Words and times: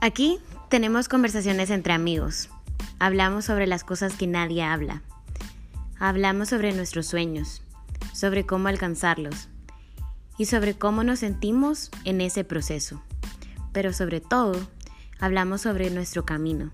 Aquí 0.00 0.38
tenemos 0.68 1.08
conversaciones 1.08 1.70
entre 1.70 1.92
amigos. 1.92 2.50
Hablamos 3.00 3.46
sobre 3.46 3.66
las 3.66 3.82
cosas 3.82 4.14
que 4.14 4.28
nadie 4.28 4.62
habla. 4.62 5.02
Hablamos 5.98 6.50
sobre 6.50 6.72
nuestros 6.72 7.06
sueños, 7.06 7.62
sobre 8.12 8.46
cómo 8.46 8.68
alcanzarlos 8.68 9.48
y 10.36 10.44
sobre 10.44 10.74
cómo 10.74 11.02
nos 11.02 11.18
sentimos 11.18 11.90
en 12.04 12.20
ese 12.20 12.44
proceso. 12.44 13.02
Pero 13.72 13.92
sobre 13.92 14.20
todo, 14.20 14.54
hablamos 15.18 15.62
sobre 15.62 15.90
nuestro 15.90 16.24
camino, 16.24 16.70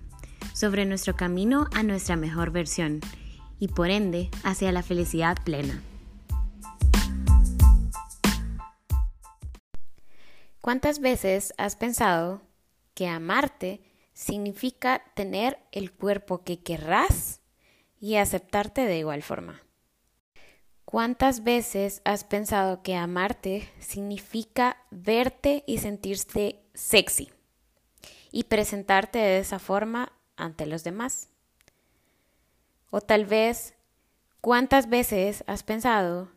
sobre 0.53 0.85
nuestro 0.85 1.15
camino 1.15 1.67
a 1.73 1.81
nuestra 1.81 2.17
mejor 2.17 2.51
versión 2.51 2.99
y 3.57 3.69
por 3.69 3.89
ende 3.89 4.29
hacia 4.43 4.71
la 4.71 4.83
felicidad 4.83 5.35
plena. 5.43 5.81
¿Cuántas 10.61 10.99
veces 10.99 11.55
has 11.57 11.75
pensado 11.75 12.43
que 12.95 13.07
amarte 13.07 13.81
significa 14.13 15.03
tener 15.13 15.59
el 15.71 15.91
cuerpo 15.91 16.43
que 16.43 16.63
querrás 16.63 17.41
y 17.99 18.15
aceptarte 18.15 18.87
de 18.87 18.97
igual 18.97 19.21
forma? 19.21 19.61
¿Cuántas 20.85 21.43
veces 21.43 22.01
has 22.05 22.23
pensado 22.23 22.81
que 22.81 22.95
amarte 22.95 23.69
significa 23.79 24.77
verte 24.91 25.63
y 25.67 25.79
sentirte 25.79 26.63
sexy 26.73 27.31
y 28.31 28.45
presentarte 28.45 29.19
de 29.19 29.39
esa 29.39 29.59
forma 29.59 30.13
ante 30.37 30.65
los 30.65 30.83
demás? 30.83 31.29
O 32.91 33.01
tal 33.01 33.25
vez, 33.25 33.73
¿cuántas 34.41 34.87
veces 34.87 35.43
has 35.47 35.63
pensado 35.63 36.31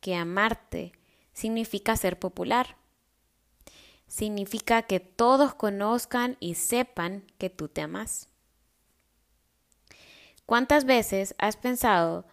que 0.00 0.14
amarte 0.14 0.92
significa 1.32 1.96
ser 1.96 2.18
popular? 2.18 2.79
Significa 4.10 4.82
que 4.82 4.98
todos 4.98 5.54
conozcan 5.54 6.36
y 6.40 6.56
sepan 6.56 7.22
que 7.38 7.48
tú 7.48 7.68
te 7.68 7.80
amas. 7.80 8.28
¿Cuántas 10.46 10.84
veces 10.84 11.36
has 11.38 11.56
pensado 11.56 12.26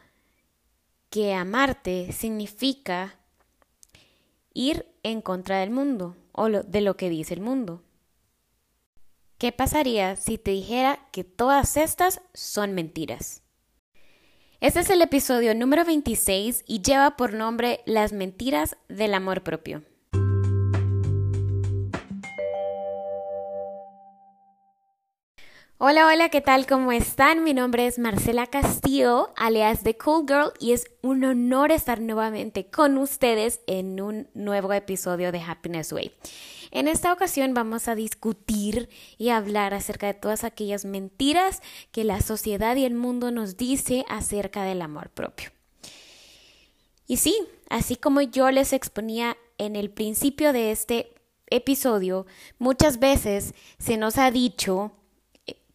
que 1.12 1.36
amarte 1.36 2.12
significa 2.12 3.20
ir 4.56 4.92
en 5.04 5.22
contra 5.22 5.60
del 5.60 5.70
mundo 5.70 6.18
o 6.32 6.50
de 6.50 6.82
lo 6.82 6.98
que 6.98 7.12
dice 7.12 7.36
el 7.36 7.42
mundo? 7.42 7.84
¿Qué 9.38 9.52
pasaría 9.52 10.16
si 10.16 10.40
te 10.40 10.50
dijera 10.50 11.08
que 11.12 11.24
todas 11.24 11.78
estas 11.78 12.22
son 12.34 12.74
mentiras? 12.74 13.44
Este 14.62 14.80
es 14.80 14.90
el 14.90 15.04
episodio 15.04 15.54
número 15.54 15.86
26 15.86 16.64
y 16.66 16.82
lleva 16.82 17.16
por 17.18 17.34
nombre 17.34 17.82
Las 17.86 18.14
mentiras 18.14 18.78
del 18.90 19.14
amor 19.14 19.44
propio. 19.44 19.84
Hola, 25.80 26.08
hola, 26.08 26.30
¿qué 26.30 26.42
tal? 26.42 26.66
¿Cómo 26.66 26.92
están? 26.92 27.44
Mi 27.44 27.54
nombre 27.54 27.86
es 27.86 28.00
Marcela 28.00 28.48
Castillo, 28.48 29.32
alias 29.36 29.84
The 29.84 29.96
Cool 29.96 30.26
Girl, 30.28 30.52
y 30.60 30.72
es 30.72 30.86
un 31.04 31.24
honor 31.24 31.72
estar 31.72 32.02
nuevamente 32.02 32.66
con 32.66 32.98
ustedes 32.98 33.60
en 33.68 34.02
un 34.02 34.28
nuevo 34.34 34.74
episodio 34.74 35.32
de 35.32 35.40
Happiness 35.40 35.94
Way. 35.94 36.14
En 36.72 36.88
esta 36.88 37.14
ocasión 37.14 37.54
vamos 37.54 37.88
a 37.88 37.94
discutir 37.94 38.90
y 39.20 39.30
hablar 39.30 39.76
acerca 39.76 40.08
de 40.08 40.16
todas 40.16 40.44
aquellas 40.44 40.84
mentiras 40.84 41.62
que 41.92 42.04
la 42.04 42.22
sociedad 42.22 42.76
y 42.76 42.84
el 42.84 42.96
mundo 42.96 43.30
nos 43.30 43.56
dice 43.56 44.04
acerca 44.10 44.64
del 44.64 44.82
amor 44.82 45.12
propio. 45.12 45.52
Y 47.06 47.18
sí, 47.18 47.38
así 47.70 47.98
como 47.98 48.22
yo 48.22 48.50
les 48.50 48.74
exponía 48.74 49.38
en 49.60 49.76
el 49.76 49.92
principio 49.92 50.54
de 50.54 50.72
este 50.72 51.14
episodio, 51.52 52.26
muchas 52.58 52.98
veces 52.98 53.54
se 53.78 53.98
nos 53.98 54.18
ha 54.18 54.32
dicho 54.32 54.92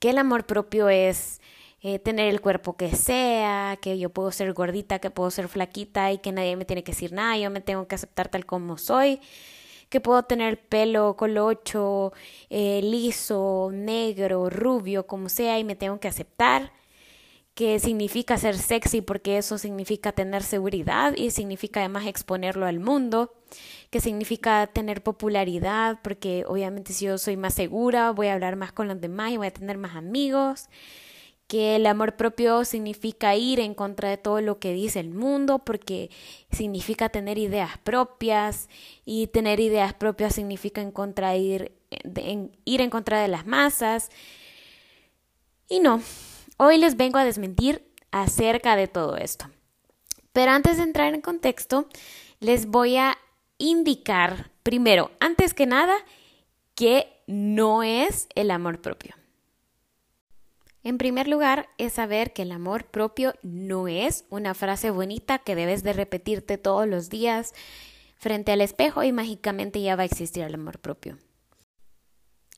que 0.03 0.11
el 0.11 0.19
amor 0.19 0.47
propio 0.47 0.89
es 0.89 1.41
eh, 1.81 2.01
tener 2.01 2.27
el 2.29 2.41
cuerpo 2.41 2.77
que 2.77 2.93
sea, 2.97 3.79
que 3.81 4.01
yo 4.01 4.11
puedo 4.11 4.33
ser 4.33 4.53
gordita, 4.53 4.99
que 4.99 5.11
puedo 5.11 5.31
ser 5.31 5.47
flaquita 5.47 6.11
y 6.11 6.19
que 6.19 6.33
nadie 6.33 6.57
me 6.57 6.65
tiene 6.65 6.83
que 6.83 6.91
decir 6.91 7.13
nada, 7.13 7.39
yo 7.39 7.51
me 7.51 7.61
tengo 7.61 7.87
que 7.87 7.95
aceptar 7.95 8.29
tal 8.29 8.45
como 8.45 8.79
soy, 8.79 9.21
que 9.91 10.01
puedo 10.01 10.25
tener 10.25 10.59
pelo 10.59 11.17
colocho, 11.17 12.13
eh, 12.51 12.81
liso, 12.83 13.71
negro, 13.73 14.51
rubio, 14.51 15.07
como 15.07 15.29
sea, 15.29 15.61
y 15.61 15.65
me 15.65 15.77
tengo 15.77 16.01
que 16.01 16.09
aceptar 16.09 16.73
que 17.55 17.79
significa 17.79 18.39
ser 18.39 18.59
sexy 18.59 19.03
porque 19.03 19.39
eso 19.39 19.57
significa 19.57 20.11
tener 20.11 20.43
seguridad 20.43 21.15
y 21.17 21.31
significa 21.31 21.79
además 21.79 22.07
exponerlo 22.07 22.67
al 22.67 22.81
mundo, 22.81 23.35
que 23.91 24.01
significa 24.01 24.67
tener 24.67 25.03
popularidad 25.03 25.99
porque 26.03 26.45
obviamente 26.47 26.93
si 26.93 27.07
yo 27.07 27.19
soy 27.19 27.37
más 27.37 27.55
segura 27.55 28.11
voy 28.11 28.29
a 28.29 28.35
hablar 28.35 28.57
más 28.57 28.73
con 28.73 28.89
los 28.89 29.01
demás 29.01 29.33
y 29.33 29.37
voy 29.37 29.49
a 29.49 29.53
tener 29.53 29.79
más 29.79 29.97
amigos, 29.97 30.69
que 31.47 31.77
el 31.77 31.87
amor 31.87 32.17
propio 32.17 32.65
significa 32.65 33.37
ir 33.37 33.61
en 33.61 33.75
contra 33.75 34.09
de 34.09 34.17
todo 34.17 34.41
lo 34.41 34.59
que 34.59 34.73
dice 34.73 35.01
el 35.01 35.11
mundo 35.11 35.59
porque 35.59 36.11
significa 36.51 37.09
tener 37.09 37.39
ideas 37.39 37.79
propias 37.79 38.69
y 39.05 39.27
tener 39.27 39.61
ideas 39.61 39.93
propias 39.95 40.35
significa 40.35 40.81
en 40.81 40.93
contra 40.93 41.37
ir, 41.37 41.73
ir 42.65 42.81
en 42.81 42.91
contra 42.91 43.21
de 43.21 43.29
las 43.29 43.47
masas 43.47 44.11
y 45.69 45.81
no, 45.81 46.01
Hoy 46.65 46.79
les 46.79 46.97
vengo 46.97 47.19
a 47.19 47.25
desmentir 47.25 47.85
acerca 48.13 48.77
de 48.77 48.87
todo 48.87 49.17
esto. 49.17 49.47
Pero 50.33 50.53
antes 50.53 50.77
de 50.77 50.85
entrar 50.85 51.13
en 51.13 51.21
contexto, 51.21 51.89
les 52.39 52.67
voy 52.67 52.97
a 52.97 53.19
indicar 53.63 54.51
primero, 54.65 55.13
antes 55.21 55.55
que 55.55 55.67
nada, 55.67 55.95
que 56.75 57.23
no 57.27 57.83
es 57.83 58.29
el 58.35 58.51
amor 58.51 58.81
propio. 58.81 59.15
En 60.83 60.99
primer 60.99 61.29
lugar, 61.29 61.69
es 61.79 61.93
saber 61.93 62.33
que 62.33 62.43
el 62.43 62.51
amor 62.51 62.87
propio 62.87 63.35
no 63.43 63.87
es 63.87 64.25
una 64.31 64.55
frase 64.55 64.91
bonita 64.91 65.39
que 65.39 65.55
debes 65.55 65.85
de 65.85 65.93
repetirte 65.93 66.59
todos 66.59 66.89
los 66.89 67.09
días 67.09 67.55
frente 68.17 68.51
al 68.51 68.61
espejo 68.61 69.05
y 69.05 69.13
mágicamente 69.13 69.81
ya 69.81 69.95
va 69.95 70.03
a 70.03 70.07
existir 70.07 70.43
el 70.43 70.55
amor 70.55 70.81
propio. 70.81 71.19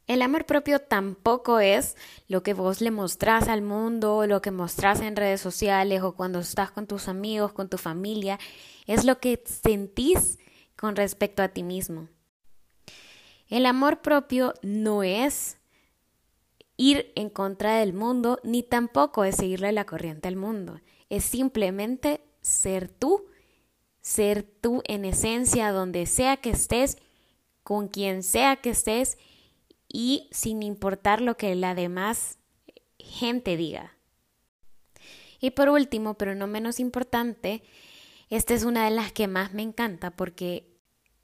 El 0.07 0.23
amor 0.23 0.47
propio 0.47 0.81
tampoco 0.81 1.61
es 1.61 1.97
lo 2.29 2.43
que 2.43 2.55
vos 2.55 2.81
le 2.81 2.91
mostrás 2.91 3.49
al 3.49 3.61
mundo, 3.61 4.27
lo 4.27 4.41
que 4.41 4.51
mostrás 4.51 5.01
en 5.01 5.17
redes 5.17 5.43
sociales 5.43 6.03
o 6.03 6.13
cuando 6.13 6.41
estás 6.41 6.71
con 6.71 6.87
tus 6.87 7.09
amigos, 7.09 7.53
con 7.53 7.69
tu 7.69 7.77
familia. 7.77 8.39
Es 8.87 9.05
lo 9.05 9.19
que 9.19 9.43
sentís 9.47 10.39
con 10.77 10.97
respecto 10.97 11.43
a 11.43 11.49
ti 11.49 11.63
mismo. 11.63 12.09
El 13.49 13.67
amor 13.67 14.03
propio 14.03 14.55
no 14.63 15.03
es 15.03 15.59
ir 16.77 17.13
en 17.15 17.31
contra 17.31 17.79
del 17.79 17.93
mundo, 17.93 18.41
ni 18.43 18.63
tampoco 18.63 19.25
es 19.25 19.37
seguirle 19.37 19.73
la 19.73 19.85
corriente 19.85 20.29
al 20.29 20.37
mundo. 20.37 20.81
Es 21.09 21.25
simplemente 21.25 22.21
ser 22.41 22.89
tú, 22.89 23.27
ser 24.01 24.43
tú 24.43 24.83
en 24.87 25.05
esencia 25.05 25.71
donde 25.73 26.07
sea 26.07 26.37
que 26.39 26.51
estés, 26.51 26.99
con 27.63 27.89
quien 27.89 28.23
sea 28.23 28.57
que 28.57 28.71
estés 28.71 29.19
y 29.89 30.29
sin 30.33 30.63
importar 30.63 31.21
lo 31.21 31.37
que 31.37 31.55
la 31.55 31.75
demás 31.75 32.39
gente 32.99 33.57
diga. 33.57 33.97
Y 35.41 35.51
por 35.51 35.69
último, 35.69 36.15
pero 36.15 36.35
no 36.35 36.47
menos 36.47 36.81
importante, 36.81 37.63
esta 38.31 38.55
es 38.55 38.65
una 38.65 38.85
de 38.85 38.91
las 38.91 39.13
que 39.13 39.29
más 39.29 39.53
me 39.53 39.63
encanta 39.63 40.11
porque 40.11 40.75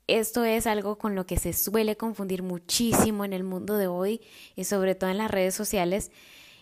esto 0.06 0.44
es 0.44 0.66
algo 0.66 0.99
con 0.99 1.15
lo 1.15 1.27
que 1.27 1.38
se 1.38 1.53
suele 1.53 1.97
confundir 1.97 2.43
muchísimo 2.43 3.25
en 3.25 3.33
el 3.33 3.44
mundo 3.44 3.77
de 3.77 3.87
hoy 3.87 4.21
y 4.56 4.65
sobre 4.65 4.94
todo 4.94 5.11
en 5.11 5.19
las 5.19 5.31
redes 5.31 5.55
sociales. 5.55 6.11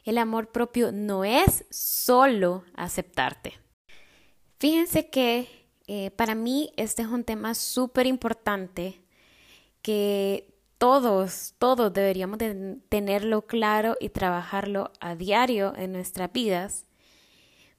El 0.05 0.19
amor 0.19 0.53
propio 0.53 0.93
no 0.93 1.25
es 1.25 1.65
solo 1.71 2.65
aceptarte. 2.75 3.55
Fíjense 4.59 5.09
que 5.09 5.49
eh, 5.87 6.11
para 6.11 6.35
mí 6.35 6.73
este 6.77 7.03
es 7.03 7.09
un 7.09 7.25
tema 7.25 7.55
súper 7.55 8.07
importante 8.07 9.01
que 9.83 10.55
todos, 10.77 11.55
todos 11.59 11.93
deberíamos 11.93 12.39
de 12.39 12.77
tenerlo 12.89 13.47
claro 13.47 13.97
y 13.99 14.11
trabajarlo 14.11 14.93
a 15.01 15.15
diario 15.15 15.73
en 15.77 15.93
nuestras 15.93 16.33
vidas, 16.33 16.85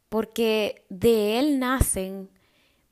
porque 0.09 0.85
de 0.89 1.39
él 1.39 1.59
nacen 1.59 2.29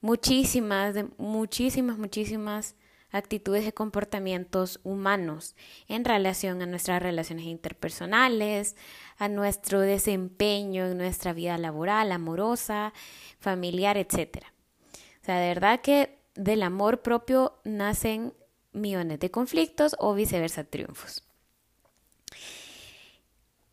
muchísimas, 0.01 0.95
muchísimas, 1.17 1.97
muchísimas 1.97 2.75
actitudes 3.11 3.65
y 3.65 3.71
comportamientos 3.71 4.79
humanos 4.83 5.55
en 5.87 6.05
relación 6.05 6.61
a 6.61 6.65
nuestras 6.65 7.01
relaciones 7.01 7.45
interpersonales, 7.45 8.75
a 9.17 9.29
nuestro 9.29 9.79
desempeño 9.79 10.87
en 10.87 10.97
nuestra 10.97 11.33
vida 11.33 11.57
laboral, 11.57 12.11
amorosa, 12.11 12.93
familiar, 13.39 13.97
etc. 13.97 14.43
O 15.21 15.25
sea, 15.25 15.39
de 15.39 15.47
verdad 15.47 15.81
que 15.81 16.17
del 16.35 16.63
amor 16.63 17.01
propio 17.01 17.59
nacen 17.63 18.33
millones 18.73 19.19
de 19.19 19.31
conflictos 19.31 19.95
o 19.99 20.13
viceversa 20.13 20.63
triunfos. 20.63 21.23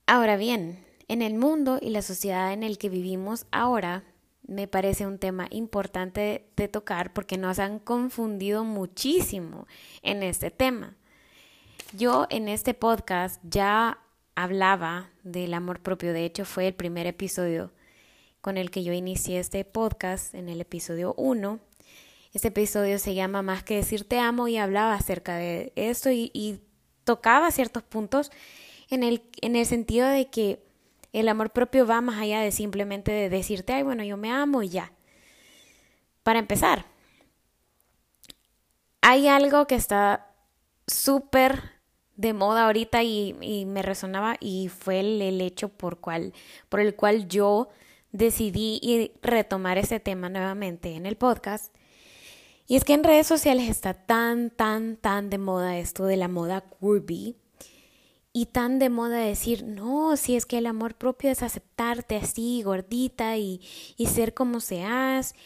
Ahora 0.07 0.37
bien, 0.37 0.85
en 1.09 1.23
el 1.23 1.35
mundo 1.35 1.79
y 1.81 1.91
la 1.91 2.03
sociedad 2.03 2.53
en 2.53 2.63
el 2.63 2.79
que 2.79 2.89
vivimos 2.89 3.47
ahora, 3.51 4.05
me 4.47 4.69
parece 4.69 5.07
un 5.07 5.19
tema 5.19 5.47
importante 5.51 6.47
de 6.57 6.69
tocar 6.69 7.13
porque 7.13 7.39
nos 7.39 7.59
han 7.59 7.79
confundido 7.79 8.65
muchísimo 8.65 9.67
en 10.03 10.23
este 10.23 10.51
tema. 10.51 10.97
yo 11.93 12.27
en 12.31 12.49
este 12.49 12.75
podcast 12.75 13.41
ya 13.45 13.99
hablaba 14.35 15.11
del 15.23 15.55
amor 15.55 15.81
propio. 15.81 16.13
De 16.13 16.25
hecho, 16.25 16.45
fue 16.45 16.67
el 16.67 16.75
primer 16.75 17.07
episodio 17.07 17.73
con 18.41 18.57
el 18.57 18.71
que 18.71 18.83
yo 18.83 18.93
inicié 18.93 19.39
este 19.39 19.65
podcast, 19.65 20.35
en 20.35 20.49
el 20.49 20.61
episodio 20.61 21.15
1. 21.17 21.61
Este 22.33 22.49
episodio 22.49 22.99
se 22.99 23.15
llama 23.15 23.43
Más 23.43 23.63
que 23.63 23.77
decir 23.77 24.07
te 24.07 24.19
amo 24.19 24.49
y 24.49 24.59
hablaba 24.59 24.95
acerca 24.95 25.37
de 25.37 25.73
esto 25.77 26.11
y, 26.11 26.31
y 26.35 26.61
tocaba 27.05 27.51
ciertos 27.53 27.85
puntos 27.85 28.33
en 28.91 29.03
el, 29.03 29.23
en 29.41 29.57
el 29.57 29.67
sentido 29.67 30.09
de 30.09 30.27
que 30.27 30.64
el 31.15 31.29
amor 31.29 31.51
propio 31.51 31.87
va 31.87 32.01
más 32.01 32.21
allá 32.21 32.41
de 32.41 32.51
simplemente 32.51 33.13
de 33.13 33.29
decirte, 33.29 33.73
ay, 33.73 33.85
bueno, 33.85 34.03
yo 34.03 34.17
me 34.17 34.31
amo 34.31 34.63
y 34.63 34.69
ya. 34.69 34.93
Para 36.25 36.41
empezar, 36.41 36.87
hay 39.01 39.29
algo 39.29 39.67
que 39.67 39.77
está 39.77 40.35
súper 40.87 41.75
de 42.17 42.33
moda 42.33 42.67
ahorita 42.67 43.03
y, 43.05 43.65
me 43.67 43.83
resonaba 43.83 44.37
y 44.41 44.69
fue 44.69 45.01
el, 45.01 45.41
hecho 45.41 45.69
por, 45.69 46.01
cual, 46.01 46.33
por 46.69 46.81
el 46.81 46.97
cual 46.97 47.29
yo 47.29 47.69
decidí 48.11 49.13
retomar 49.23 49.79
ese 49.79 50.01
tema 50.01 50.29
nuevamente 50.29 50.95
en 50.95 51.07
el 51.07 51.17
podcast. 51.17 51.75
Y 52.67 52.77
es 52.77 52.85
que 52.85 52.95
en 52.95 53.05
redes 53.05 53.27
sociales 53.27 53.69
está 53.69 53.95
tan, 53.95 54.51
tan, 54.51 54.97
tan 54.97 55.31
de 55.31 55.39
moda 55.39 55.79
esto 55.79 56.07
de 56.07 56.17
la 56.17 56.29
moda 56.29 56.63
curvy 56.63 57.37
y 58.37 58.47
tan 58.47 58.81
de 58.81 58.91
moda 58.91 59.19
decir, 59.19 59.63
no, 59.63 60.17
si 60.17 60.35
es 60.35 60.45
que 60.45 60.59
el 60.59 60.67
amor 60.67 60.97
propio 60.97 61.31
es 61.31 61.41
aceptarte 61.41 62.17
así, 62.17 62.63
gordita 62.65 63.37
y, 63.37 63.61
y 63.97 64.07
ser 64.07 64.35
como 64.35 64.59
seas 64.59 65.37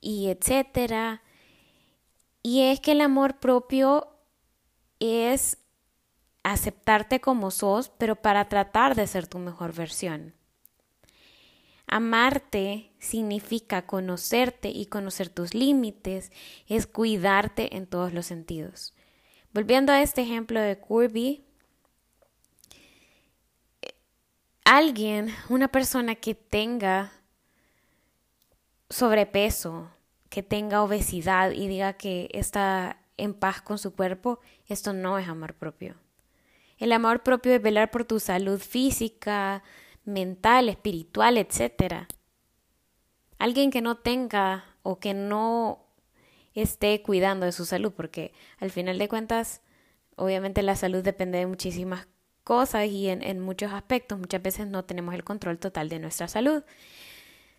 y 0.00 0.28
etcétera. 0.28 1.24
Y 2.44 2.62
es 2.62 2.78
que 2.78 2.92
el 2.92 3.00
amor 3.00 3.40
propio 3.40 4.06
es 5.00 5.58
aceptarte 6.44 7.20
como 7.20 7.50
sos, 7.50 7.88
pero 7.88 8.14
para 8.14 8.48
tratar 8.48 8.94
de 8.94 9.08
ser 9.08 9.26
tu 9.26 9.40
mejor 9.40 9.74
versión. 9.74 10.32
Amarte 11.88 12.92
significa 13.00 13.86
conocerte 13.86 14.68
y 14.68 14.86
conocer 14.86 15.30
tus 15.30 15.52
límites, 15.52 16.30
es 16.68 16.86
cuidarte 16.86 17.76
en 17.76 17.88
todos 17.88 18.12
los 18.12 18.26
sentidos. 18.26 18.94
Volviendo 19.52 19.92
a 19.92 20.00
este 20.00 20.22
ejemplo 20.22 20.60
de 20.60 20.80
Kirby, 20.80 21.45
alguien, 24.66 25.32
una 25.48 25.68
persona 25.68 26.16
que 26.16 26.34
tenga 26.34 27.12
sobrepeso, 28.90 29.88
que 30.28 30.42
tenga 30.42 30.82
obesidad 30.82 31.52
y 31.52 31.68
diga 31.68 31.92
que 31.92 32.28
está 32.32 33.00
en 33.16 33.32
paz 33.32 33.62
con 33.62 33.78
su 33.78 33.94
cuerpo, 33.94 34.40
esto 34.66 34.92
no 34.92 35.18
es 35.18 35.28
amor 35.28 35.54
propio. 35.54 35.94
El 36.78 36.92
amor 36.92 37.22
propio 37.22 37.54
es 37.54 37.62
velar 37.62 37.92
por 37.92 38.04
tu 38.04 38.18
salud 38.18 38.60
física, 38.60 39.62
mental, 40.04 40.68
espiritual, 40.68 41.38
etc. 41.38 42.08
Alguien 43.38 43.70
que 43.70 43.80
no 43.80 43.96
tenga 43.98 44.64
o 44.82 44.98
que 44.98 45.14
no 45.14 45.86
esté 46.54 47.02
cuidando 47.02 47.46
de 47.46 47.52
su 47.52 47.66
salud, 47.66 47.92
porque 47.92 48.32
al 48.58 48.72
final 48.72 48.98
de 48.98 49.08
cuentas, 49.08 49.62
obviamente 50.16 50.62
la 50.62 50.74
salud 50.74 51.04
depende 51.04 51.38
de 51.38 51.46
muchísimas 51.46 52.08
cosas 52.46 52.86
y 52.86 53.08
en, 53.08 53.40
muchos 53.40 53.72
aspectos 53.72 54.16
muchas 54.16 54.40
veces 54.40 54.68
no 54.68 54.84
tenemos 54.84 55.16
el 55.16 55.24
control 55.24 55.58
total 55.58 55.88
de 55.88 55.98
nuestra 55.98 56.28
salud. 56.28 56.62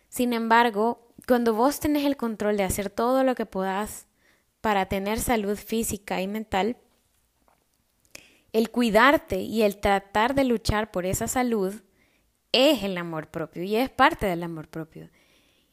Sin 0.08 0.32
embargo, 0.32 1.12
cuando 1.26 1.52
vos 1.52 1.78
tenés 1.78 2.06
el 2.06 2.16
control 2.16 2.56
de 2.56 2.62
hacer 2.62 2.88
todo 2.88 3.22
lo 3.22 3.34
que 3.34 3.44
puedas 3.44 4.06
para 4.62 4.86
tener 4.86 5.20
salud 5.20 5.58
física 5.58 6.22
y 6.22 6.26
mental, 6.26 6.78
el 8.54 8.70
cuidarte 8.70 9.40
y 9.42 9.62
el 9.62 9.76
tratar 9.76 10.34
de 10.34 10.44
luchar 10.44 10.90
por 10.90 11.04
esa 11.04 11.28
salud 11.28 11.74
es 12.52 12.82
el 12.82 12.96
amor 12.96 13.28
propio 13.30 13.64
y 13.64 13.76
es 13.76 13.90
parte 13.90 14.24
del 14.24 14.42
amor 14.42 14.68
propio. 14.68 15.10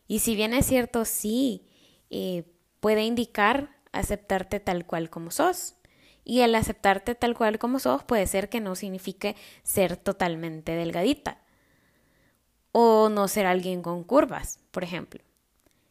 Y 0.09 0.19
si 0.19 0.35
bien 0.35 0.53
es 0.53 0.65
cierto, 0.65 1.05
sí, 1.05 1.65
eh, 2.09 2.43
puede 2.81 3.05
indicar 3.05 3.77
aceptarte 3.93 4.59
tal 4.59 4.85
cual 4.85 5.09
como 5.09 5.31
sos. 5.31 5.74
Y 6.25 6.41
el 6.41 6.55
aceptarte 6.55 7.15
tal 7.15 7.37
cual 7.37 7.59
como 7.59 7.79
sos 7.79 8.03
puede 8.03 8.27
ser 8.27 8.49
que 8.49 8.59
no 8.59 8.75
signifique 8.75 9.37
ser 9.63 9.95
totalmente 9.95 10.73
delgadita 10.73 11.37
o 12.71 13.07
no 13.07 13.29
ser 13.29 13.45
alguien 13.45 13.81
con 13.81 14.03
curvas, 14.03 14.59
por 14.71 14.83
ejemplo, 14.83 15.21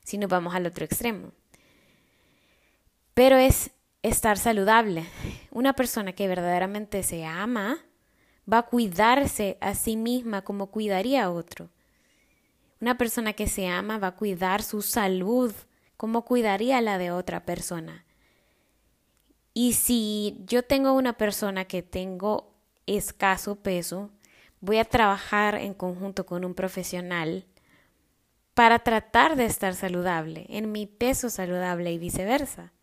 si 0.02 0.18
nos 0.18 0.28
vamos 0.28 0.54
al 0.54 0.66
otro 0.66 0.84
extremo. 0.84 1.32
Pero 3.14 3.36
es 3.36 3.70
estar 4.02 4.36
saludable. 4.36 5.06
Una 5.50 5.72
persona 5.72 6.12
que 6.12 6.28
verdaderamente 6.28 7.02
se 7.04 7.24
ama 7.24 7.78
va 8.52 8.58
a 8.58 8.66
cuidarse 8.66 9.56
a 9.60 9.74
sí 9.74 9.96
misma 9.96 10.42
como 10.42 10.66
cuidaría 10.70 11.24
a 11.24 11.30
otro. 11.30 11.70
Una 12.80 12.98
persona 12.98 13.32
que 13.32 13.46
se 13.46 13.68
ama 13.68 13.98
va 13.98 14.08
a 14.08 14.16
cuidar 14.16 14.62
su 14.62 14.82
salud 14.82 15.54
como 15.96 16.24
cuidaría 16.24 16.80
la 16.80 16.98
de 16.98 17.12
otra 17.12 17.46
persona. 17.46 18.03
Y 19.54 19.72
si 19.74 20.36
yo 20.46 20.62
tengo 20.62 20.92
una 20.92 21.14
persona 21.14 21.64
que 21.64 21.82
tengo 21.82 22.52
escaso 22.86 23.56
peso, 23.56 24.10
voy 24.60 24.78
a 24.78 24.84
trabajar 24.84 25.54
en 25.54 25.72
conjunto 25.72 26.26
con 26.26 26.44
un 26.44 26.54
profesional 26.54 27.46
para 28.52 28.80
tratar 28.80 29.36
de 29.36 29.46
estar 29.46 29.74
saludable, 29.74 30.46
en 30.48 30.70
mi 30.70 30.86
peso 30.86 31.30
saludable 31.30 31.92
y 31.92 31.98
viceversa 31.98 32.74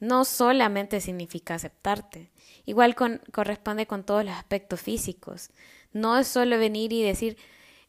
no 0.00 0.24
solamente 0.24 1.00
significa 1.00 1.54
aceptarte. 1.54 2.30
Igual 2.64 2.94
corresponde 3.32 3.86
con 3.86 4.04
todos 4.04 4.24
los 4.24 4.34
aspectos 4.34 4.80
físicos. 4.80 5.50
No 5.92 6.18
es 6.18 6.28
solo 6.28 6.58
venir 6.58 6.92
y 6.92 7.02
decir, 7.02 7.36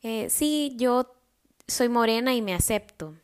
eh, 0.01 0.29
sí, 0.29 0.73
yo 0.77 1.13
soy 1.67 1.89
morena 1.89 2.33
y 2.33 2.41
me 2.41 2.53
acepto. 2.53 3.15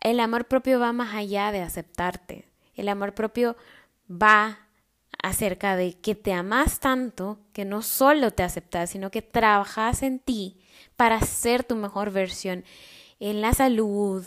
El 0.00 0.20
amor 0.20 0.46
propio 0.46 0.78
va 0.78 0.92
más 0.92 1.14
allá 1.14 1.52
de 1.52 1.60
aceptarte. 1.60 2.46
El 2.78 2.88
amor 2.88 3.12
propio 3.12 3.56
va 4.10 4.60
acerca 5.20 5.74
de 5.74 5.94
que 5.94 6.14
te 6.14 6.32
amas 6.32 6.78
tanto 6.78 7.40
que 7.52 7.64
no 7.64 7.82
solo 7.82 8.30
te 8.30 8.44
aceptas, 8.44 8.90
sino 8.90 9.10
que 9.10 9.20
trabajas 9.20 10.04
en 10.04 10.20
ti 10.20 10.56
para 10.96 11.20
ser 11.20 11.64
tu 11.64 11.74
mejor 11.74 12.12
versión 12.12 12.64
en 13.18 13.40
la 13.40 13.52
salud, 13.52 14.24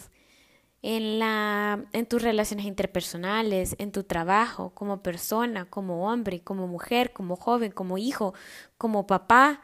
en, 0.82 1.18
la, 1.18 1.86
en 1.94 2.06
tus 2.08 2.22
relaciones 2.22 2.66
interpersonales, 2.66 3.78
en 3.80 3.94
tu 3.94 4.04
trabajo, 4.04 4.72
como 4.72 5.02
persona, 5.02 5.64
como 5.70 6.12
hombre, 6.12 6.42
como 6.42 6.68
mujer, 6.68 7.14
como 7.14 7.38
joven, 7.38 7.72
como 7.72 7.98
hijo, 7.98 8.34
como 8.78 9.08
papá, 9.08 9.62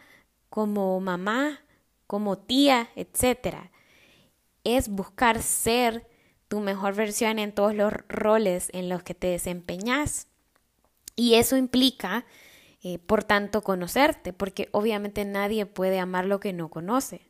como 0.50 0.98
mamá, 1.02 1.60
como 2.06 2.38
tía, 2.38 2.88
etc. 2.96 3.70
Es 4.64 4.88
buscar 4.88 5.42
ser 5.42 6.07
tu 6.48 6.60
mejor 6.60 6.96
versión 6.96 7.40
en 7.40 7.52
todos 7.52 7.76
los 7.76 7.94
roles 8.08 8.70
en 8.74 8.90
los 8.90 9.04
que 9.04 9.14
te 9.14 9.28
desempeñas. 9.28 10.28
Y 11.16 11.36
eso 11.36 11.58
implica, 11.58 12.26
eh, 12.84 13.00
por 13.00 13.24
tanto, 13.24 13.62
conocerte, 13.62 14.34
porque 14.34 14.70
obviamente 14.72 15.26
nadie 15.26 15.66
puede 15.66 16.00
amar 16.00 16.26
lo 16.26 16.40
que 16.40 16.54
no 16.54 16.70
conoce. 16.70 17.22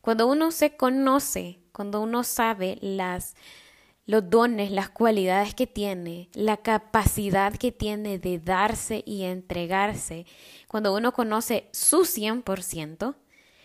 Cuando 0.00 0.26
uno 0.26 0.50
se 0.50 0.76
conoce, 0.76 1.60
cuando 1.72 2.00
uno 2.00 2.24
sabe 2.24 2.78
las 2.80 3.34
los 4.06 4.28
dones, 4.28 4.70
las 4.70 4.90
cualidades 4.90 5.54
que 5.54 5.66
tiene, 5.66 6.28
la 6.34 6.58
capacidad 6.58 7.54
que 7.54 7.72
tiene 7.72 8.18
de 8.18 8.38
darse 8.38 9.02
y 9.06 9.22
entregarse, 9.22 10.26
cuando 10.68 10.94
uno 10.94 11.12
conoce 11.12 11.68
su 11.72 12.04
100%, 12.04 13.14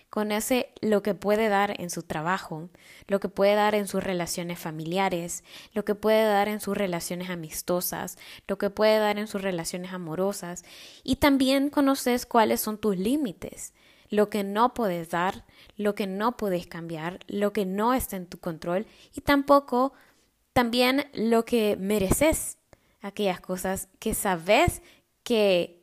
conoce 0.10 0.72
lo 0.82 1.04
que 1.04 1.14
puede 1.14 1.50
dar 1.50 1.80
en 1.80 1.90
su 1.90 2.04
trabajo, 2.04 2.70
lo 3.08 3.20
que 3.20 3.30
puede 3.30 3.56
dar 3.56 3.76
en 3.76 3.88
sus 3.88 4.04
relaciones 4.04 4.60
familiares, 4.60 5.44
lo 5.74 5.86
que 5.86 5.96
puede 5.96 6.24
dar 6.24 6.48
en 6.48 6.60
sus 6.60 6.78
relaciones 6.78 7.30
amistosas, 7.30 8.18
lo 8.48 8.58
que 8.58 8.70
puede 8.70 8.98
dar 8.98 9.20
en 9.20 9.28
sus 9.28 9.42
relaciones 9.42 9.94
amorosas, 9.94 10.64
y 11.04 11.18
también 11.18 11.70
conoces 11.70 12.26
cuáles 12.26 12.62
son 12.62 12.78
tus 12.78 12.98
límites, 12.98 13.74
lo 14.10 14.30
que 14.30 14.44
no 14.44 14.74
puedes 14.74 15.10
dar, 15.10 15.46
lo 15.78 15.96
que 15.96 16.08
no 16.08 16.38
puedes 16.38 16.68
cambiar, 16.68 17.20
lo 17.28 17.54
que 17.54 17.66
no 17.66 17.94
está 17.94 18.16
en 18.16 18.26
tu 18.26 18.40
control 18.40 18.88
y 19.14 19.22
tampoco 19.22 19.94
también 20.54 21.08
lo 21.14 21.46
que 21.46 21.78
mereces, 21.78 22.58
aquellas 23.02 23.40
cosas 23.40 23.88
que 24.00 24.14
sabes 24.14 24.82
que 25.24 25.79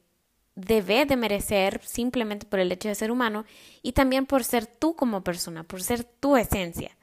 debes 0.56 1.06
de 1.06 1.16
merecer 1.16 1.80
simplemente 1.84 2.46
por 2.46 2.58
el 2.58 2.72
hecho 2.72 2.88
de 2.88 2.94
ser 2.94 3.12
humano 3.12 3.44
y 3.82 3.92
también 3.92 4.26
por 4.26 4.42
ser 4.42 4.66
tú 4.66 4.96
como 4.96 5.22
persona, 5.22 5.62
por 5.62 5.82
ser 5.82 6.02
tu 6.02 6.36
esencia. 6.36 6.96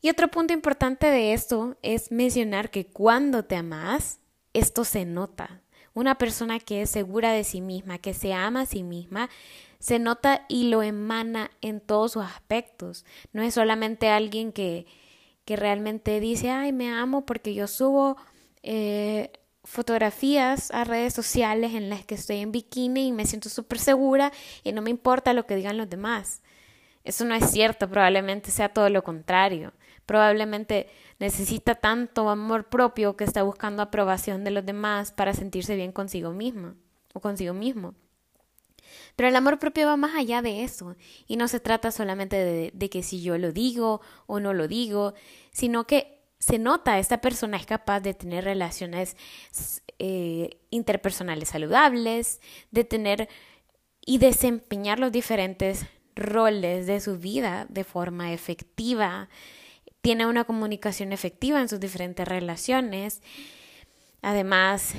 Y 0.00 0.08
otro 0.08 0.28
punto 0.28 0.54
importante 0.54 1.08
de 1.08 1.34
esto 1.34 1.76
es 1.82 2.12
mencionar 2.12 2.70
que 2.70 2.86
cuando 2.86 3.44
te 3.44 3.56
amas, 3.56 4.20
esto 4.54 4.84
se 4.84 5.04
nota, 5.04 5.60
una 5.92 6.16
persona 6.16 6.60
que 6.60 6.82
es 6.82 6.90
segura 6.90 7.32
de 7.32 7.42
sí 7.42 7.60
misma, 7.60 7.98
que 7.98 8.14
se 8.14 8.32
ama 8.32 8.60
a 8.60 8.66
sí 8.66 8.84
misma, 8.84 9.28
se 9.80 9.98
nota 9.98 10.44
y 10.48 10.70
lo 10.70 10.82
emana 10.82 11.50
en 11.60 11.80
todos 11.80 12.12
sus 12.12 12.24
aspectos. 12.24 13.04
No 13.32 13.42
es 13.42 13.54
solamente 13.54 14.08
alguien 14.08 14.52
que, 14.52 14.86
que 15.44 15.56
realmente 15.56 16.20
dice, 16.20 16.50
ay, 16.50 16.72
me 16.72 16.90
amo 16.92 17.26
porque 17.26 17.54
yo 17.54 17.66
subo 17.66 18.16
eh, 18.62 19.32
fotografías 19.68 20.70
a 20.70 20.84
redes 20.84 21.12
sociales 21.12 21.74
en 21.74 21.90
las 21.90 22.04
que 22.04 22.14
estoy 22.14 22.38
en 22.38 22.52
bikini 22.52 23.08
y 23.08 23.12
me 23.12 23.26
siento 23.26 23.50
súper 23.50 23.78
segura 23.78 24.32
y 24.64 24.72
no 24.72 24.80
me 24.80 24.88
importa 24.88 25.34
lo 25.34 25.46
que 25.46 25.56
digan 25.56 25.76
los 25.76 25.90
demás. 25.90 26.42
Eso 27.04 27.26
no 27.26 27.34
es 27.34 27.50
cierto, 27.50 27.88
probablemente 27.88 28.50
sea 28.50 28.70
todo 28.70 28.88
lo 28.88 29.04
contrario. 29.04 29.74
Probablemente 30.06 30.88
necesita 31.18 31.74
tanto 31.74 32.30
amor 32.30 32.70
propio 32.70 33.14
que 33.14 33.24
está 33.24 33.42
buscando 33.42 33.82
aprobación 33.82 34.42
de 34.42 34.52
los 34.52 34.64
demás 34.64 35.12
para 35.12 35.34
sentirse 35.34 35.76
bien 35.76 35.92
consigo 35.92 36.32
misma 36.32 36.74
o 37.12 37.20
consigo 37.20 37.52
mismo. 37.52 37.94
Pero 39.16 39.28
el 39.28 39.36
amor 39.36 39.58
propio 39.58 39.86
va 39.86 39.98
más 39.98 40.16
allá 40.16 40.40
de 40.40 40.64
eso 40.64 40.96
y 41.26 41.36
no 41.36 41.46
se 41.46 41.60
trata 41.60 41.92
solamente 41.92 42.36
de, 42.36 42.70
de 42.72 42.90
que 42.90 43.02
si 43.02 43.20
yo 43.20 43.36
lo 43.36 43.52
digo 43.52 44.00
o 44.26 44.40
no 44.40 44.54
lo 44.54 44.66
digo, 44.66 45.12
sino 45.52 45.86
que 45.86 46.17
se 46.38 46.58
nota, 46.58 46.98
esta 46.98 47.20
persona 47.20 47.56
es 47.56 47.66
capaz 47.66 48.00
de 48.00 48.14
tener 48.14 48.44
relaciones 48.44 49.16
eh, 49.98 50.58
interpersonales 50.70 51.48
saludables, 51.48 52.40
de 52.70 52.84
tener 52.84 53.28
y 54.06 54.18
desempeñar 54.18 54.98
los 54.98 55.12
diferentes 55.12 55.86
roles 56.14 56.86
de 56.86 57.00
su 57.00 57.18
vida 57.18 57.66
de 57.68 57.84
forma 57.84 58.32
efectiva, 58.32 59.28
tiene 60.00 60.26
una 60.26 60.44
comunicación 60.44 61.12
efectiva 61.12 61.60
en 61.60 61.68
sus 61.68 61.80
diferentes 61.80 62.26
relaciones. 62.26 63.20
Además, 64.22 64.94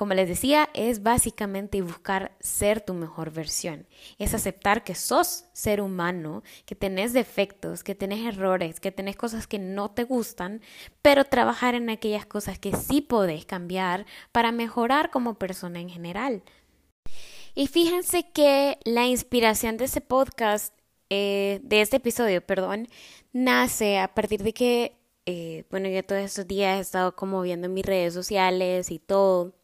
como 0.00 0.14
les 0.14 0.30
decía, 0.30 0.70
es 0.72 1.02
básicamente 1.02 1.82
buscar 1.82 2.32
ser 2.40 2.80
tu 2.80 2.94
mejor 2.94 3.32
versión. 3.32 3.86
Es 4.18 4.32
aceptar 4.32 4.82
que 4.82 4.94
sos 4.94 5.44
ser 5.52 5.82
humano, 5.82 6.42
que 6.64 6.74
tenés 6.74 7.12
defectos, 7.12 7.84
que 7.84 7.94
tenés 7.94 8.24
errores, 8.24 8.80
que 8.80 8.92
tenés 8.92 9.16
cosas 9.16 9.46
que 9.46 9.58
no 9.58 9.90
te 9.90 10.04
gustan, 10.04 10.62
pero 11.02 11.26
trabajar 11.26 11.74
en 11.74 11.90
aquellas 11.90 12.24
cosas 12.24 12.58
que 12.58 12.74
sí 12.74 13.02
podés 13.02 13.44
cambiar 13.44 14.06
para 14.32 14.52
mejorar 14.52 15.10
como 15.10 15.34
persona 15.34 15.80
en 15.80 15.90
general. 15.90 16.44
Y 17.54 17.66
fíjense 17.66 18.24
que 18.32 18.78
la 18.84 19.06
inspiración 19.06 19.76
de 19.76 19.84
este 19.84 20.00
podcast, 20.00 20.72
eh, 21.10 21.60
de 21.62 21.82
este 21.82 21.98
episodio, 21.98 22.40
perdón, 22.40 22.88
nace 23.34 23.98
a 23.98 24.14
partir 24.14 24.42
de 24.44 24.54
que, 24.54 24.96
eh, 25.26 25.64
bueno, 25.70 25.90
yo 25.90 26.02
todos 26.02 26.22
estos 26.22 26.48
días 26.48 26.78
he 26.78 26.80
estado 26.80 27.14
como 27.14 27.42
viendo 27.42 27.68
mis 27.68 27.84
redes 27.84 28.14
sociales 28.14 28.90
y 28.90 28.98
todo 28.98 29.59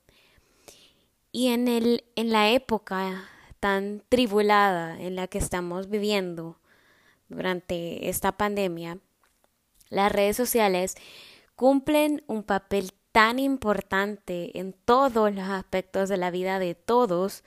y 1.36 1.48
en, 1.48 1.68
el, 1.68 2.02
en 2.16 2.32
la 2.32 2.48
época 2.48 3.28
tan 3.60 4.02
tribulada 4.08 4.98
en 4.98 5.16
la 5.16 5.26
que 5.26 5.36
estamos 5.36 5.90
viviendo 5.90 6.58
durante 7.28 8.08
esta 8.08 8.38
pandemia, 8.38 9.00
las 9.90 10.10
redes 10.10 10.34
sociales 10.34 10.94
cumplen 11.54 12.24
un 12.26 12.42
papel 12.42 12.94
tan 13.12 13.38
importante 13.38 14.58
en 14.58 14.72
todos 14.72 15.30
los 15.34 15.46
aspectos 15.46 16.08
de 16.08 16.16
la 16.16 16.30
vida 16.30 16.58
de 16.58 16.74
todos 16.74 17.44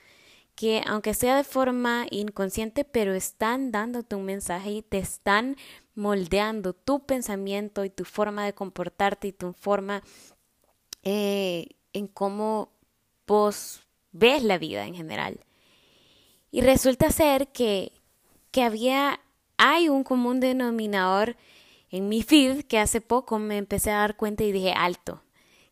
que 0.54 0.84
aunque 0.86 1.16
sea 1.16 1.36
de 1.36 1.44
forma 1.44 2.06
inconsciente, 2.12 2.86
pero 2.86 3.16
están 3.16 3.72
dándote 3.72 4.16
un 4.16 4.26
mensaje 4.26 4.70
y 4.70 4.82
te 4.84 5.00
están 5.00 5.56
moldeando 5.96 6.74
tu 6.74 7.08
pensamiento 7.08 7.84
y 7.86 7.90
tu 7.90 8.06
forma 8.06 8.46
de 8.46 8.54
comportarte 8.54 9.30
y 9.30 9.32
tu 9.32 9.54
forma 9.54 10.04
eh, 11.02 11.70
en 11.92 12.06
cómo 12.06 12.78
vos 13.30 13.84
ves 14.12 14.44
la 14.44 14.58
vida 14.58 14.86
en 14.86 14.96
general. 14.96 15.40
Y 16.52 16.62
resulta 16.62 17.12
ser 17.12 17.50
que, 17.50 17.94
que 18.52 18.64
había, 18.64 19.22
hay 19.58 19.88
un 19.88 20.04
común 20.04 20.40
denominador 20.40 21.38
en 21.92 22.10
mi 22.10 22.24
feed 22.24 22.64
que 22.66 22.80
hace 22.80 23.02
poco 23.02 23.38
me 23.38 23.58
empecé 23.58 23.92
a 23.92 24.00
dar 24.00 24.18
cuenta 24.18 24.44
y 24.44 24.52
dije, 24.52 24.74
alto, 24.76 25.22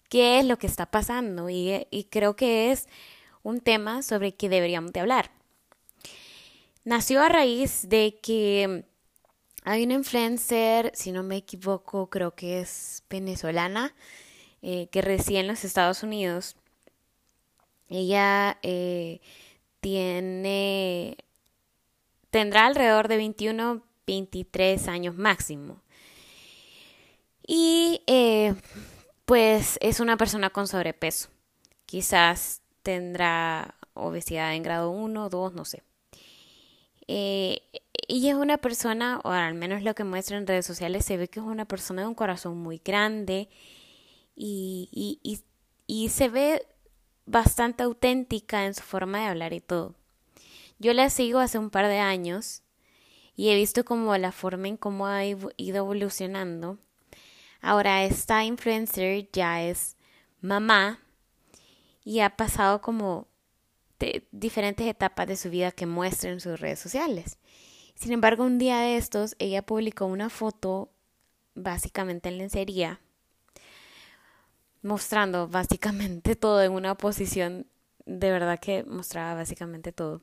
¿qué 0.08 0.40
es 0.40 0.46
lo 0.46 0.58
que 0.58 0.68
está 0.68 0.86
pasando? 0.86 1.50
Y, 1.50 1.88
y 1.90 2.04
creo 2.06 2.36
que 2.36 2.72
es 2.72 2.88
un 3.42 3.60
tema 3.60 4.04
sobre 4.04 4.36
que 4.36 4.50
deberíamos 4.50 4.94
de 4.94 5.00
hablar. 5.00 5.32
Nació 6.84 7.24
a 7.24 7.30
raíz 7.30 7.90
de 7.90 8.20
que 8.22 8.86
hay 9.64 9.84
una 9.84 9.96
influencer, 9.96 10.92
si 10.94 11.12
no 11.12 11.24
me 11.24 11.38
equivoco, 11.38 12.10
creo 12.10 12.36
que 12.36 12.60
es 12.60 13.04
venezolana, 13.10 13.96
eh, 14.62 14.88
que 14.92 15.02
reside 15.02 15.40
en 15.40 15.48
los 15.48 15.64
Estados 15.64 16.04
Unidos 16.04 16.56
ella 17.90 18.58
eh, 18.64 19.22
tiene, 19.80 21.18
tendrá 22.30 22.66
alrededor 22.66 23.08
de 23.08 23.18
21, 23.18 23.82
23 24.06 24.88
años 24.88 25.16
máximo. 25.16 25.82
Y 27.46 28.02
eh, 28.08 28.56
pues 29.26 29.78
es 29.82 30.00
una 30.00 30.18
persona 30.18 30.50
con 30.50 30.68
sobrepeso. 30.68 31.30
Quizás 31.86 32.62
tendrá 32.84 33.76
obesidad 33.94 34.54
en 34.54 34.64
grado 34.64 34.92
1, 34.92 35.30
2, 35.30 35.54
no 35.54 35.66
sé. 35.66 35.84
Eh, 37.08 37.62
ella 38.10 38.32
es 38.32 38.36
una 38.36 38.58
persona, 38.58 39.22
o 39.24 39.30
al 39.30 39.54
menos 39.54 39.82
lo 39.84 39.96
que 39.96 40.04
muestra 40.04 40.38
en 40.38 40.48
redes 40.48 40.66
sociales, 40.66 41.06
se 41.06 41.18
ve 41.18 41.30
que 41.30 41.40
es 41.40 41.46
una 41.46 41.66
persona 41.66 42.02
de 42.02 42.08
un 42.08 42.16
corazón 42.16 42.58
muy 42.58 42.82
grande 42.84 43.50
y, 44.36 44.90
y, 44.92 45.20
y, 45.24 45.42
y 45.88 46.10
se 46.10 46.30
ve 46.30 46.66
bastante 47.28 47.84
auténtica 47.84 48.66
en 48.66 48.74
su 48.74 48.82
forma 48.82 49.20
de 49.20 49.26
hablar 49.26 49.54
y 49.54 49.60
todo. 49.60 49.94
Yo 50.80 50.94
la 50.94 51.10
sigo 51.12 51.40
hace 51.40 51.60
un 51.60 51.70
par 51.70 51.88
de 51.88 52.00
años 52.00 52.64
y 53.36 53.50
he 53.50 53.56
visto 53.56 53.86
como 53.86 54.18
la 54.18 54.32
forma 54.32 54.68
en 54.68 54.78
cómo 54.78 55.06
ha 55.06 55.24
ido 55.26 55.52
evolucionando. 55.58 56.80
Ahora 57.62 58.04
esta 58.04 58.44
influencer 58.46 59.30
ya 59.32 59.62
es 59.64 59.98
mamá 60.42 61.02
y 62.04 62.22
ha 62.22 62.36
pasado 62.36 62.82
como 62.82 63.28
diferentes 64.32 64.88
etapas 64.88 65.28
de 65.28 65.36
su 65.36 65.50
vida 65.50 65.72
que 65.72 65.86
muestra 65.86 66.32
en 66.32 66.40
sus 66.40 66.60
redes 66.60 66.80
sociales. 66.80 67.38
Sin 67.96 68.14
embargo, 68.14 68.44
un 68.44 68.60
día 68.60 68.80
de 68.80 68.96
estos 68.96 69.36
ella 69.40 69.64
publicó 69.64 70.06
una 70.06 70.30
foto 70.30 70.92
básicamente 71.56 72.30
en 72.30 72.38
lencería 72.38 73.02
mostrando 74.82 75.48
básicamente 75.48 76.36
todo 76.38 76.62
en 76.62 76.72
una 76.72 76.96
posición 76.96 77.68
de 78.06 78.32
verdad 78.32 78.60
que 78.60 78.84
mostraba 78.84 79.36
básicamente 79.36 79.92
todo. 79.92 80.22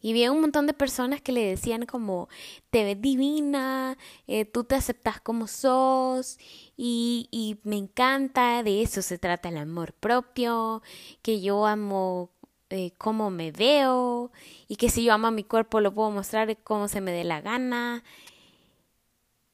Y 0.00 0.12
vi 0.12 0.28
un 0.28 0.42
montón 0.42 0.66
de 0.66 0.74
personas 0.74 1.22
que 1.22 1.32
le 1.32 1.46
decían 1.46 1.86
como, 1.86 2.28
te 2.68 2.84
ves 2.84 3.00
divina, 3.00 3.96
eh, 4.26 4.44
tú 4.44 4.64
te 4.64 4.74
aceptas 4.74 5.18
como 5.18 5.46
sos, 5.46 6.38
y, 6.76 7.26
y 7.30 7.56
me 7.62 7.78
encanta, 7.78 8.62
de 8.62 8.82
eso 8.82 9.00
se 9.00 9.16
trata 9.16 9.48
el 9.48 9.56
amor 9.56 9.94
propio, 9.94 10.82
que 11.22 11.40
yo 11.40 11.64
amo 11.64 12.28
eh, 12.68 12.92
cómo 12.98 13.30
me 13.30 13.50
veo, 13.50 14.30
y 14.68 14.76
que 14.76 14.90
si 14.90 15.04
yo 15.04 15.14
amo 15.14 15.28
a 15.28 15.30
mi 15.30 15.42
cuerpo 15.42 15.80
lo 15.80 15.94
puedo 15.94 16.10
mostrar 16.10 16.54
como 16.62 16.88
se 16.88 17.00
me 17.00 17.12
dé 17.12 17.24
la 17.24 17.40
gana. 17.40 18.04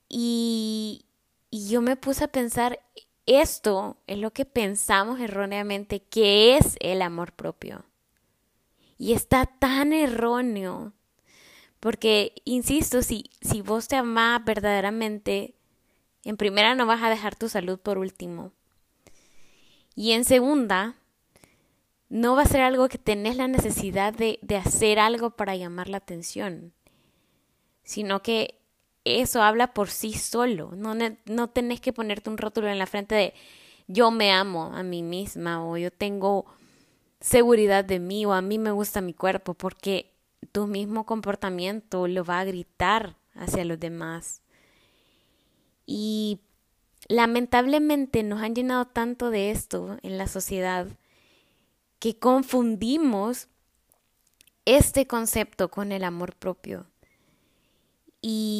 Y, 0.08 1.04
y 1.50 1.68
yo 1.68 1.80
me 1.82 1.96
puse 1.96 2.24
a 2.24 2.28
pensar, 2.28 2.80
esto 3.26 3.98
es 4.06 4.18
lo 4.18 4.32
que 4.32 4.44
pensamos 4.44 5.20
erróneamente 5.20 6.00
que 6.00 6.56
es 6.56 6.76
el 6.80 7.02
amor 7.02 7.32
propio. 7.32 7.84
Y 8.98 9.12
está 9.12 9.46
tan 9.46 9.92
erróneo. 9.92 10.92
Porque, 11.80 12.34
insisto, 12.44 13.02
si, 13.02 13.30
si 13.40 13.62
vos 13.62 13.88
te 13.88 13.96
amás 13.96 14.44
verdaderamente, 14.44 15.54
en 16.24 16.36
primera 16.36 16.74
no 16.74 16.86
vas 16.86 17.02
a 17.02 17.08
dejar 17.08 17.34
tu 17.34 17.48
salud 17.48 17.78
por 17.78 17.98
último. 17.98 18.52
Y 19.94 20.12
en 20.12 20.24
segunda, 20.24 20.96
no 22.10 22.36
va 22.36 22.42
a 22.42 22.46
ser 22.46 22.60
algo 22.60 22.88
que 22.88 22.98
tenés 22.98 23.36
la 23.36 23.48
necesidad 23.48 24.12
de, 24.12 24.38
de 24.42 24.56
hacer 24.56 24.98
algo 24.98 25.30
para 25.30 25.56
llamar 25.56 25.88
la 25.88 25.96
atención, 25.96 26.74
sino 27.82 28.22
que 28.22 28.59
eso 29.04 29.42
habla 29.42 29.72
por 29.72 29.90
sí 29.90 30.12
solo. 30.12 30.72
No, 30.76 30.94
no 31.24 31.48
tenés 31.48 31.80
que 31.80 31.92
ponerte 31.92 32.30
un 32.30 32.38
rótulo 32.38 32.68
en 32.68 32.78
la 32.78 32.86
frente 32.86 33.14
de 33.14 33.34
yo 33.86 34.10
me 34.10 34.32
amo 34.32 34.72
a 34.74 34.82
mí 34.82 35.02
misma 35.02 35.64
o 35.66 35.76
yo 35.76 35.90
tengo 35.90 36.46
seguridad 37.20 37.84
de 37.84 37.98
mí 37.98 38.24
o 38.24 38.32
a 38.32 38.40
mí 38.40 38.58
me 38.58 38.70
gusta 38.70 39.00
mi 39.00 39.14
cuerpo 39.14 39.54
porque 39.54 40.12
tu 40.52 40.66
mismo 40.66 41.04
comportamiento 41.04 42.06
lo 42.06 42.24
va 42.24 42.40
a 42.40 42.44
gritar 42.44 43.16
hacia 43.34 43.64
los 43.64 43.78
demás. 43.80 44.42
Y 45.86 46.40
lamentablemente 47.08 48.22
nos 48.22 48.42
han 48.42 48.54
llenado 48.54 48.86
tanto 48.86 49.30
de 49.30 49.50
esto 49.50 49.98
en 50.02 50.18
la 50.18 50.28
sociedad 50.28 50.86
que 51.98 52.18
confundimos 52.18 53.48
este 54.64 55.06
concepto 55.06 55.70
con 55.70 55.92
el 55.92 56.04
amor 56.04 56.34
propio. 56.36 56.86
Y 58.22 58.59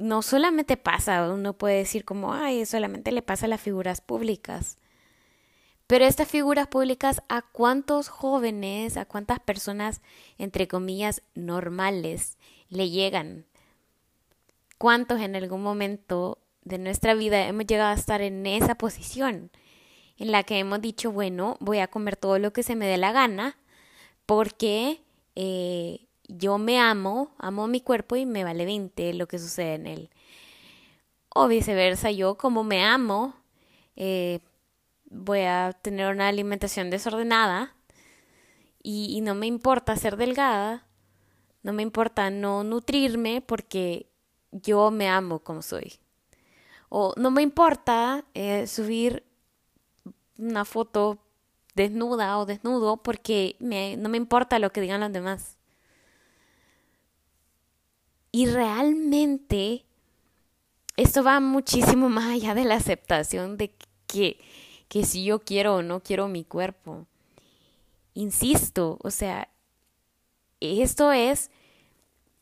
no 0.00 0.22
solamente 0.22 0.76
pasa, 0.76 1.30
uno 1.30 1.52
puede 1.52 1.76
decir 1.76 2.04
como, 2.04 2.32
ay, 2.32 2.66
solamente 2.66 3.12
le 3.12 3.22
pasa 3.22 3.46
a 3.46 3.48
las 3.48 3.60
figuras 3.60 4.00
públicas. 4.00 4.78
Pero 5.86 6.04
estas 6.04 6.28
figuras 6.28 6.68
públicas, 6.68 7.22
¿a 7.28 7.42
cuántos 7.42 8.08
jóvenes, 8.08 8.96
a 8.96 9.04
cuántas 9.04 9.40
personas, 9.40 10.00
entre 10.38 10.68
comillas, 10.68 11.22
normales 11.34 12.38
le 12.68 12.90
llegan? 12.90 13.46
¿Cuántos 14.78 15.20
en 15.20 15.36
algún 15.36 15.62
momento 15.62 16.38
de 16.62 16.78
nuestra 16.78 17.14
vida 17.14 17.46
hemos 17.46 17.66
llegado 17.66 17.90
a 17.90 17.94
estar 17.94 18.22
en 18.22 18.46
esa 18.46 18.76
posición? 18.76 19.50
en 20.20 20.32
la 20.32 20.42
que 20.44 20.58
hemos 20.58 20.80
dicho, 20.82 21.10
bueno, 21.10 21.56
voy 21.60 21.78
a 21.78 21.88
comer 21.88 22.14
todo 22.14 22.38
lo 22.38 22.52
que 22.52 22.62
se 22.62 22.76
me 22.76 22.86
dé 22.86 22.98
la 22.98 23.10
gana 23.10 23.56
porque 24.26 25.02
eh, 25.34 26.06
yo 26.36 26.58
me 26.58 26.78
amo, 26.80 27.34
amo 27.38 27.66
mi 27.66 27.80
cuerpo 27.80 28.16
y 28.16 28.26
me 28.26 28.44
vale 28.44 28.64
20 28.64 29.14
lo 29.14 29.26
que 29.26 29.38
sucede 29.38 29.74
en 29.74 29.86
él. 29.86 30.10
O 31.28 31.48
viceversa, 31.48 32.10
yo 32.10 32.36
como 32.36 32.64
me 32.64 32.84
amo, 32.84 33.34
eh, 33.96 34.40
voy 35.10 35.40
a 35.40 35.76
tener 35.82 36.12
una 36.12 36.28
alimentación 36.28 36.90
desordenada 36.90 37.74
y, 38.82 39.20
no 39.20 39.34
me 39.34 39.46
importa 39.46 39.96
ser 39.96 40.16
delgada, 40.16 40.86
no 41.62 41.72
me 41.72 41.82
importa 41.82 42.30
no 42.30 42.64
nutrirme 42.64 43.42
porque 43.42 44.08
yo 44.52 44.90
me 44.90 45.08
amo 45.08 45.40
como 45.40 45.62
soy. 45.62 45.94
O 46.88 47.12
no 47.16 47.30
me 47.30 47.42
importa 47.42 48.24
eh, 48.34 48.66
subir 48.66 49.24
una 50.38 50.64
foto 50.64 51.18
desnuda 51.74 52.38
o 52.38 52.46
desnudo 52.46 52.96
porque 52.96 53.56
me, 53.60 53.96
no 53.96 54.08
me 54.08 54.16
importa 54.16 54.58
lo 54.58 54.72
que 54.72 54.80
digan 54.80 55.00
los 55.00 55.12
demás. 55.12 55.59
Y 58.32 58.46
realmente 58.46 59.84
esto 60.96 61.24
va 61.24 61.40
muchísimo 61.40 62.08
más 62.08 62.30
allá 62.30 62.54
de 62.54 62.64
la 62.64 62.76
aceptación 62.76 63.56
de 63.56 63.74
que, 64.06 64.38
que 64.88 65.04
si 65.04 65.24
yo 65.24 65.40
quiero 65.40 65.76
o 65.76 65.82
no 65.82 66.00
quiero 66.00 66.28
mi 66.28 66.44
cuerpo. 66.44 67.06
Insisto, 68.14 68.98
o 69.02 69.10
sea, 69.10 69.48
esto 70.60 71.12
es 71.12 71.50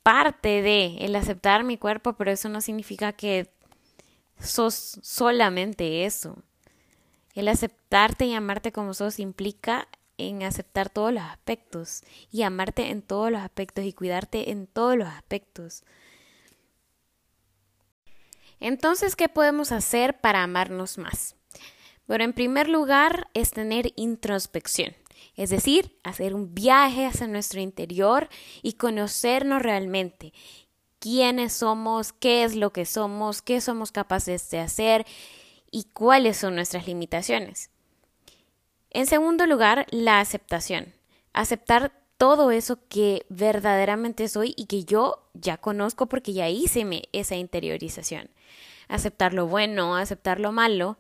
parte 0.03 0.63
de 0.63 0.97
el 1.05 1.15
aceptar 1.15 1.65
mi 1.65 1.77
cuerpo, 1.77 2.15
pero 2.15 2.31
eso 2.31 2.49
no 2.49 2.61
significa 2.61 3.13
que 3.13 3.51
sos 4.41 4.99
solamente 5.03 6.05
eso. 6.05 6.43
El 7.35 7.49
aceptarte 7.49 8.27
y 8.27 8.35
amarte 8.35 8.73
como 8.73 8.95
sos 8.95 9.21
implica 9.21 9.87
en 10.19 10.43
aceptar 10.43 10.91
todos 10.91 11.13
los 11.13 11.23
aspectos 11.23 12.03
y 12.31 12.43
amarte 12.43 12.91
en 12.91 13.03
todos 13.03 13.31
los 13.31 13.41
aspectos 13.41 13.85
y 13.85 13.93
cuidarte 13.93 14.51
en 14.51 14.67
todos 14.67 14.97
los 14.97 15.09
aspectos. 15.09 15.85
Entonces, 18.61 19.17
¿qué 19.17 19.29
podemos 19.29 19.73
hacer 19.73 20.21
para 20.21 20.43
amarnos 20.43 20.99
más? 20.99 21.37
Bueno, 22.07 22.25
en 22.25 22.33
primer 22.33 22.69
lugar 22.69 23.29
es 23.35 23.53
tener 23.53 23.93
introspección, 23.97 24.97
es 25.37 25.51
decir, 25.51 25.99
hacer 26.03 26.35
un 26.35 26.55
viaje 26.55 27.07
hacia 27.07 27.27
nuestro 27.27 27.61
interior 27.61 28.29
y 28.63 28.75
conocernos 28.75 29.63
realmente 29.63 30.33
quiénes 30.99 31.53
somos, 31.53 32.13
qué 32.13 32.45
es 32.45 32.57
lo 32.57 32.73
que 32.73 32.85
somos, 32.85 33.43
qué 33.43 33.61
somos 33.61 33.93
capaces 33.93 34.51
de 34.51 34.59
hacer 34.59 35.07
y 35.71 35.85
cuáles 35.85 36.39
son 36.39 36.55
nuestras 36.55 36.87
limitaciones. 36.87 37.71
En 38.91 39.07
segundo 39.07 39.47
lugar, 39.47 39.87
la 39.91 40.21
aceptación. 40.21 40.95
Aceptar 41.33 41.93
todo 42.17 42.51
eso 42.51 42.79
que 42.89 43.25
verdaderamente 43.29 44.29
soy 44.29 44.55
y 44.57 44.67
que 44.67 44.85
yo 44.85 45.29
ya 45.35 45.57
conozco 45.57 46.07
porque 46.07 46.33
ya 46.33 46.49
hice 46.49 47.09
esa 47.13 47.37
interiorización. 47.37 48.31
Aceptar 48.89 49.35
lo 49.35 49.47
bueno, 49.47 49.97
aceptar 49.97 50.41
lo 50.41 50.51
malo 50.51 50.99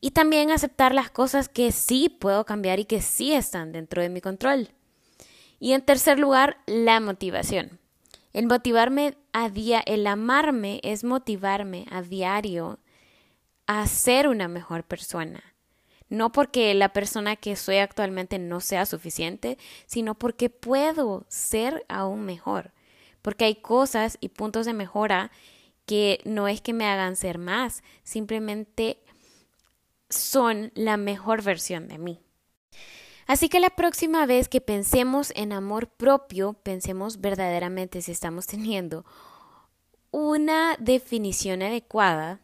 y 0.00 0.12
también 0.12 0.50
aceptar 0.50 0.94
las 0.94 1.10
cosas 1.10 1.48
que 1.48 1.72
sí 1.72 2.08
puedo 2.08 2.44
cambiar 2.44 2.78
y 2.78 2.84
que 2.84 3.02
sí 3.02 3.32
están 3.32 3.72
dentro 3.72 4.02
de 4.02 4.08
mi 4.08 4.20
control. 4.20 4.68
Y 5.58 5.72
en 5.72 5.82
tercer 5.82 6.18
lugar, 6.18 6.58
la 6.66 7.00
motivación. 7.00 7.80
El 8.32 8.46
motivarme 8.46 9.16
a 9.32 9.48
día, 9.48 9.82
el 9.86 10.06
amarme 10.06 10.80
es 10.84 11.02
motivarme 11.02 11.86
a 11.90 12.02
diario 12.02 12.78
a 13.66 13.86
ser 13.86 14.28
una 14.28 14.46
mejor 14.46 14.84
persona. 14.84 15.42
No 16.08 16.30
porque 16.30 16.72
la 16.74 16.92
persona 16.92 17.36
que 17.36 17.56
soy 17.56 17.78
actualmente 17.78 18.38
no 18.38 18.60
sea 18.60 18.86
suficiente, 18.86 19.58
sino 19.86 20.14
porque 20.14 20.50
puedo 20.50 21.24
ser 21.28 21.84
aún 21.88 22.24
mejor. 22.24 22.72
Porque 23.22 23.44
hay 23.44 23.56
cosas 23.56 24.18
y 24.20 24.28
puntos 24.28 24.66
de 24.66 24.72
mejora 24.72 25.32
que 25.84 26.20
no 26.24 26.48
es 26.48 26.60
que 26.60 26.72
me 26.72 26.86
hagan 26.86 27.16
ser 27.16 27.38
más, 27.38 27.82
simplemente 28.02 28.98
son 30.10 30.72
la 30.74 30.96
mejor 30.96 31.42
versión 31.42 31.88
de 31.88 31.98
mí. 31.98 32.20
Así 33.26 33.48
que 33.48 33.58
la 33.58 33.70
próxima 33.70 34.26
vez 34.26 34.48
que 34.48 34.60
pensemos 34.60 35.32
en 35.34 35.52
amor 35.52 35.88
propio, 35.88 36.52
pensemos 36.52 37.20
verdaderamente 37.20 38.02
si 38.02 38.12
estamos 38.12 38.46
teniendo 38.48 39.04
una 40.10 40.76
definición 40.78 41.62
adecuada 41.62 42.40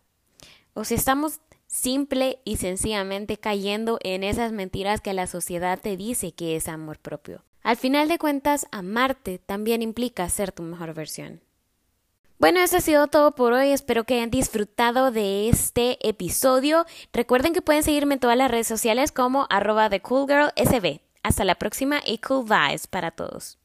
o 0.74 0.84
si 0.84 0.94
estamos 0.94 1.40
simple 1.82 2.38
y 2.44 2.58
sencillamente 2.58 3.38
cayendo 3.38 3.98
en 4.04 4.22
esas 4.22 4.52
mentiras 4.52 5.00
que 5.00 5.12
la 5.12 5.26
sociedad 5.26 5.80
te 5.80 5.96
dice 5.96 6.30
que 6.30 6.54
es 6.54 6.68
amor 6.68 7.00
propio. 7.00 7.42
Al 7.62 7.76
final 7.76 8.06
de 8.06 8.18
cuentas, 8.18 8.66
amarte 8.70 9.38
también 9.38 9.82
implica 9.82 10.28
ser 10.28 10.52
tu 10.52 10.62
mejor 10.62 10.94
versión. 10.94 11.40
Bueno, 12.38 12.60
eso 12.60 12.76
ha 12.76 12.80
sido 12.80 13.08
todo 13.08 13.34
por 13.34 13.52
hoy. 13.52 13.70
Espero 13.70 14.04
que 14.04 14.14
hayan 14.14 14.30
disfrutado 14.30 15.10
de 15.10 15.48
este 15.48 15.98
episodio. 16.08 16.86
Recuerden 17.12 17.52
que 17.52 17.62
pueden 17.62 17.82
seguirme 17.82 18.14
en 18.14 18.20
todas 18.20 18.36
las 18.36 18.50
redes 18.50 18.68
sociales 18.68 19.10
como 19.10 19.46
arroba 19.50 19.90
TheCoolGirlSB. 19.90 21.00
Hasta 21.24 21.44
la 21.44 21.56
próxima 21.56 22.00
y 22.04 22.18
cool 22.18 22.44
vibes 22.44 22.86
para 22.86 23.10
todos. 23.10 23.58